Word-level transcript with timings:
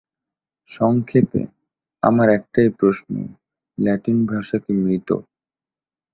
সংক্ষেপে, 0.71 1.41
আমার 2.03 2.27
একটাই 2.29 2.69
প্রশ্নঃ 2.69 3.25
ল্যাটিন 3.77 4.17
ভাষা 4.25 4.57
কি 4.63 4.71
মৃত? 4.75 5.09